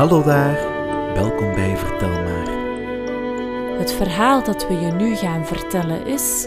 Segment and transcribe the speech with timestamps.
[0.00, 0.54] Hallo daar,
[1.14, 2.48] welkom bij Vertel maar.
[3.78, 6.46] Het verhaal dat we je nu gaan vertellen is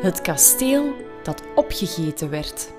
[0.00, 2.70] Het kasteel dat opgegeten werd.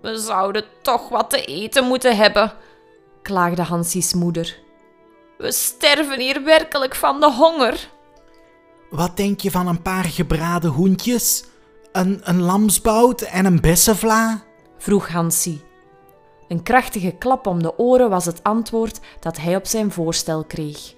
[0.00, 2.52] We zouden toch wat te eten moeten hebben,
[3.22, 4.58] klaagde Hansies moeder.
[5.38, 7.88] We sterven hier werkelijk van de honger.
[8.90, 11.44] Wat denk je van een paar gebraden hoentjes,
[11.92, 14.42] een, een lamsbout en een bessenvla?
[14.78, 15.72] vroeg Hansie.
[16.48, 20.94] Een krachtige klap om de oren was het antwoord dat hij op zijn voorstel kreeg.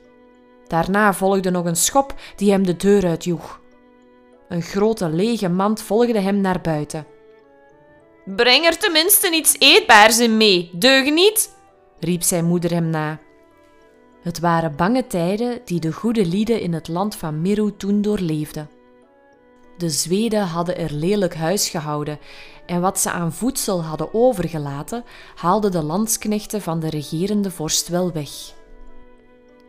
[0.67, 3.61] Daarna volgde nog een schop die hem de deur uitjoeg.
[4.49, 7.07] Een grote lege mand volgde hem naar buiten.
[8.25, 11.55] Breng er tenminste iets eetbaars in mee, deug niet?
[11.99, 13.21] riep zijn moeder hem na.
[14.23, 18.71] Het waren bange tijden die de goede lieden in het land van Miru toen doorleefden.
[19.77, 22.19] De Zweden hadden er lelijk huis gehouden
[22.67, 28.13] en wat ze aan voedsel hadden overgelaten, haalden de landsknechten van de regerende vorst wel
[28.13, 28.31] weg.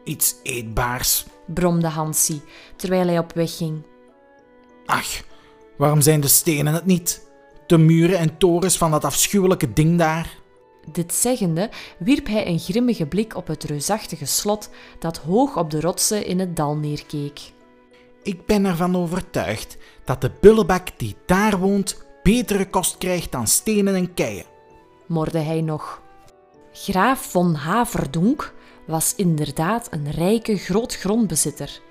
[0.03, 2.41] Iets eetbaars, bromde Hansi
[2.75, 3.81] terwijl hij op weg ging.
[4.85, 5.23] Ach,
[5.77, 7.27] waarom zijn de stenen het niet?
[7.67, 10.37] De muren en torens van dat afschuwelijke ding daar?
[10.91, 11.69] Dit zeggende
[11.99, 14.69] wierp hij een grimmige blik op het reusachtige slot
[14.99, 17.55] dat hoog op de rotsen in het dal neerkeek.
[18.23, 23.95] Ik ben ervan overtuigd dat de bullebak die daar woont betere kost krijgt dan stenen
[23.95, 24.45] en keien,
[25.05, 26.01] morde hij nog.
[26.71, 28.53] Graaf von Haverdonk
[28.85, 31.81] was inderdaad een rijke grootgrondbezitter,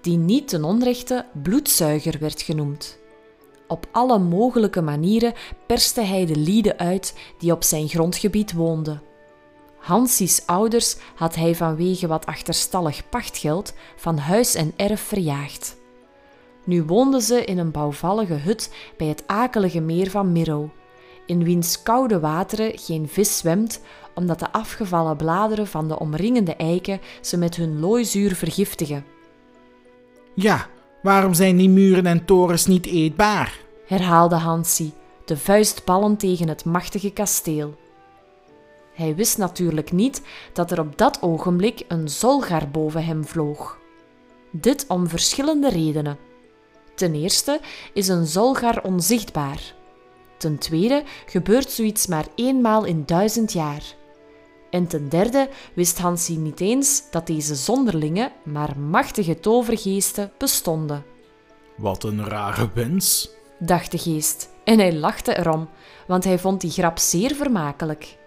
[0.00, 2.98] die niet ten onrechte bloedzuiger werd genoemd.
[3.68, 5.34] Op alle mogelijke manieren
[5.66, 9.02] perste hij de lieden uit die op zijn grondgebied woonden.
[9.78, 15.76] Hansies ouders had hij vanwege wat achterstallig pachtgeld van huis en erf verjaagd.
[16.66, 20.70] Nu woonden ze in een bouwvallige hut bij het akelige meer van Miro,
[21.26, 23.80] in wiens koude wateren geen vis zwemt,
[24.14, 29.04] omdat de afgevallen bladeren van de omringende eiken ze met hun looizuur vergiftigen.
[30.34, 30.66] Ja,
[31.02, 33.64] waarom zijn die muren en torens niet eetbaar?
[33.86, 34.92] herhaalde Hansi,
[35.24, 37.74] de vuist ballend tegen het machtige kasteel.
[38.94, 40.22] Hij wist natuurlijk niet
[40.52, 43.78] dat er op dat ogenblik een zolgaar boven hem vloog.
[44.50, 46.18] Dit om verschillende redenen.
[46.96, 47.60] Ten eerste
[47.92, 49.74] is een zolgaar onzichtbaar.
[50.36, 53.82] Ten tweede gebeurt zoiets maar eenmaal in duizend jaar.
[54.70, 61.04] En ten derde wist Hansi niet eens dat deze zonderlinge, maar machtige tovergeesten bestonden.
[61.76, 65.68] Wat een rare wens, dacht de geest, en hij lachte erom,
[66.06, 68.18] want hij vond die grap zeer vermakelijk.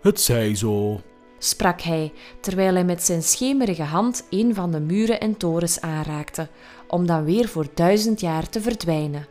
[0.00, 1.00] Het zij zo,
[1.44, 6.48] sprak hij, terwijl hij met zijn schemerige hand een van de muren en torens aanraakte,
[6.88, 9.26] om dan weer voor duizend jaar te verdwijnen.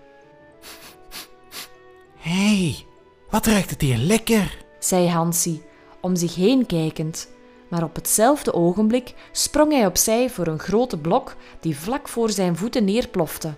[2.18, 2.85] Hé, hey,
[3.29, 5.62] wat ruikt het hier lekker, zei Hansi,
[6.01, 7.31] om zich heen kijkend.
[7.68, 12.57] Maar op hetzelfde ogenblik sprong hij opzij voor een grote blok die vlak voor zijn
[12.57, 13.53] voeten neerplofte.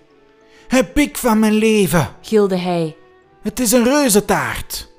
[0.67, 2.95] Heb ik van mijn leven, gilde hij.
[3.41, 4.91] Het is een reuzentaart.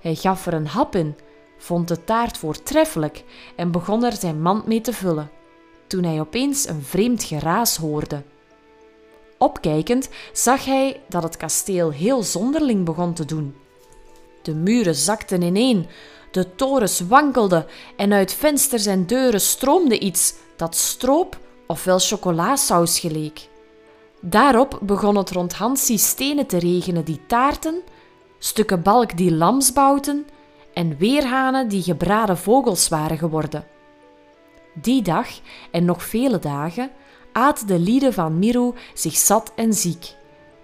[0.00, 1.16] Hij gaf er een hap in,
[1.62, 3.24] vond de taart voortreffelijk
[3.56, 5.30] en begon er zijn mand mee te vullen,
[5.86, 8.22] toen hij opeens een vreemd geraas hoorde.
[9.38, 13.54] Opkijkend zag hij dat het kasteel heel zonderling begon te doen.
[14.42, 15.86] De muren zakten ineen,
[16.30, 23.48] de torens wankelden en uit vensters en deuren stroomde iets dat stroop ofwel chocolasaus geleek.
[24.20, 27.82] Daarop begon het rond Hansi stenen te regenen die taarten,
[28.38, 30.26] stukken balk die lamsbouten
[30.74, 33.64] en weerhanen die gebraden vogels waren geworden.
[34.74, 35.28] Die dag
[35.70, 36.90] en nog vele dagen
[37.32, 40.14] aten de lieden van Miru zich zat en ziek,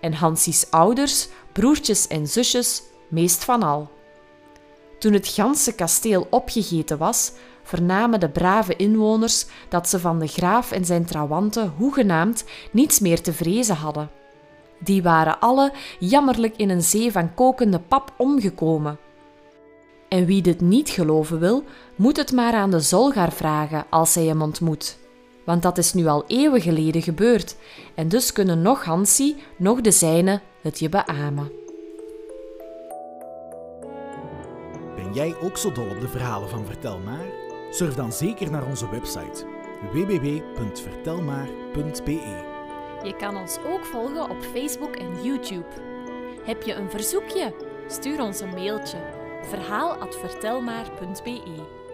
[0.00, 3.90] en Hansi's ouders, broertjes en zusjes meest van al.
[4.98, 7.32] Toen het ganse kasteel opgegeten was,
[7.62, 13.22] vernamen de brave inwoners dat ze van de graaf en zijn trawanten hoegenaamd niets meer
[13.22, 14.10] te vrezen hadden.
[14.78, 18.98] Die waren alle jammerlijk in een zee van kokende pap omgekomen.
[20.08, 21.64] En wie dit niet geloven wil,
[21.96, 24.98] moet het maar aan de zolgaar vragen als hij hem ontmoet.
[25.44, 27.56] Want dat is nu al eeuwen geleden gebeurd,
[27.94, 31.52] en dus kunnen nog Hansi, nog de zijne het je beamen.
[34.96, 37.24] Ben jij ook zo dol op de verhalen van Vertel maar?
[37.70, 39.46] Surf dan zeker naar onze website
[39.92, 42.46] www.vertelmaar.be.
[43.02, 45.66] Je kan ons ook volgen op Facebook en YouTube.
[46.44, 47.54] Heb je een verzoekje?
[47.86, 51.87] Stuur ons een mailtje verhaal@vertelmaar.be.